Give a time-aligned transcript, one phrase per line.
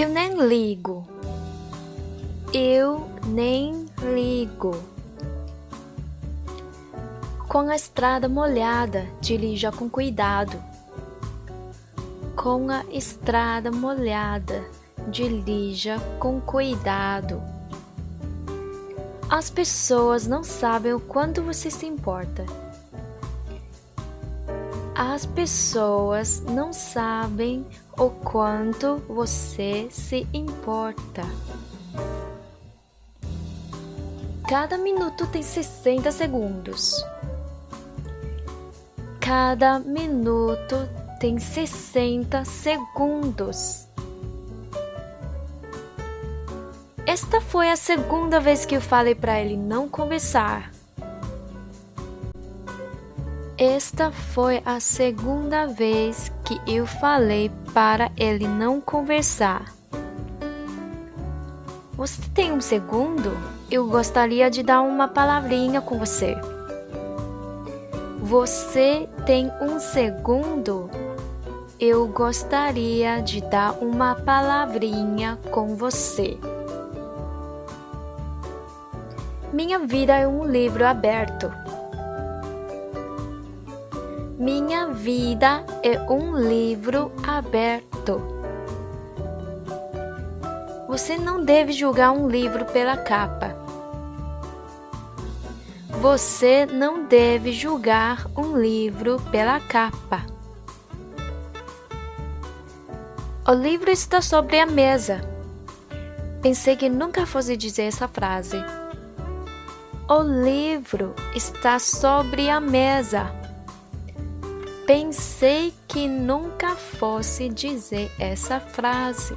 [0.00, 1.04] Eu nem ligo.
[2.54, 4.80] Eu nem ligo.
[7.48, 10.56] Com a estrada molhada, dirija com cuidado.
[12.36, 14.64] Com a estrada molhada,
[15.08, 17.42] dirija com cuidado.
[19.28, 22.46] As pessoas não sabem o quanto você se importa.
[25.00, 27.64] As pessoas não sabem
[27.96, 31.22] o quanto você se importa.
[34.48, 37.06] Cada minuto tem 60 segundos.
[39.20, 40.74] Cada minuto
[41.20, 43.86] tem 60 segundos.
[47.06, 50.72] Esta foi a segunda vez que eu falei para ele não conversar.
[53.60, 59.74] Esta foi a segunda vez que eu falei para ele não conversar.
[61.94, 63.36] Você tem um segundo?
[63.68, 66.36] Eu gostaria de dar uma palavrinha com você.
[68.20, 70.88] Você tem um segundo?
[71.80, 76.38] Eu gostaria de dar uma palavrinha com você.
[79.52, 81.50] Minha vida é um livro aberto.
[84.38, 88.22] Minha vida é um livro aberto.
[90.86, 93.56] Você não deve julgar um livro pela capa.
[96.00, 100.24] Você não deve julgar um livro pela capa.
[103.44, 105.20] O livro está sobre a mesa.
[106.40, 108.58] Pensei que nunca fosse dizer essa frase.
[110.08, 113.47] O livro está sobre a mesa.
[114.88, 119.36] Pensei que nunca fosse dizer essa frase.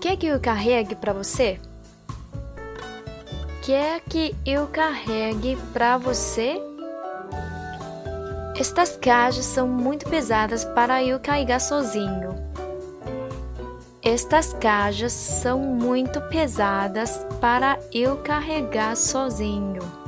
[0.00, 1.60] Quer que eu carregue para você?
[3.60, 6.58] Quer que eu carregue para você?
[8.58, 12.34] Estas caixas são muito pesadas para eu carregar sozinho.
[14.02, 20.03] Estas caixas são muito pesadas para eu carregar sozinho.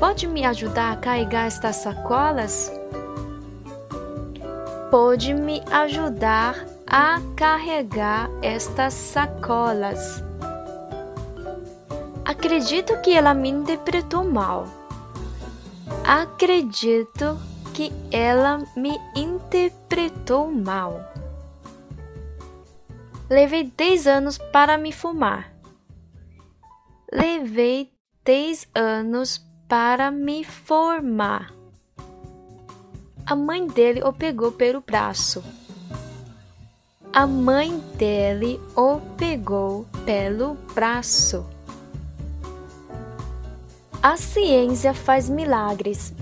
[0.00, 2.72] Pode me ajudar a carregar estas sacolas?
[4.90, 10.24] Pode me ajudar a carregar estas sacolas.
[12.24, 14.64] Acredito que ela me interpretou mal.
[16.06, 17.38] Acredito
[17.74, 21.12] que ela me interpretou mal.
[23.28, 25.52] Levei 10 anos para me fumar.
[27.12, 27.92] Levei
[28.24, 31.52] 10 anos para me formar.
[33.24, 35.44] A mãe dele o pegou pelo braço.
[37.12, 41.46] A mãe dele o pegou pelo braço.
[44.02, 46.12] A ciência faz milagres.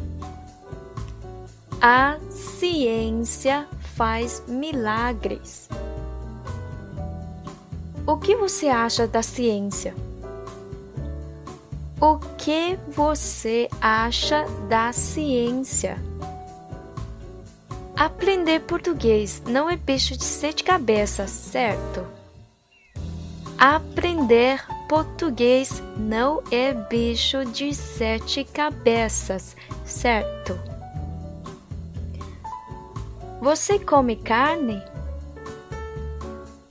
[1.81, 3.66] A ciência
[3.97, 5.70] faz milagres.
[8.06, 9.94] O que você acha da ciência?
[12.00, 15.98] O que você acha da ciência?
[17.97, 22.06] Aprender português não é bicho de sete cabeças, certo?
[23.58, 30.56] Aprender português não é bicho de sete cabeças, certo?
[33.41, 34.81] Você come carne?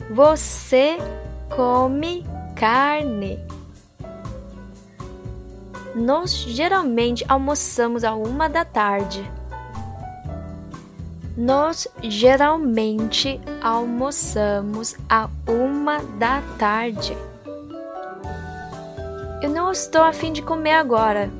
[0.10, 0.98] Você
[1.54, 3.47] come carne?
[5.97, 9.28] Nós geralmente almoçamos a uma da tarde.
[11.35, 17.18] Nós geralmente almoçamos a uma da tarde.
[19.41, 21.31] Eu não estou a fim de comer agora.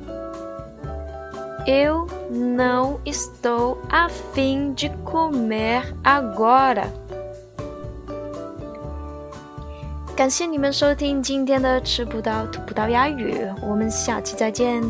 [1.64, 6.92] Eu não estou a fim de comer agora.
[10.18, 14.82] 感谢你们收听今天的吃葡萄吐葡萄牙语，我们下期再见。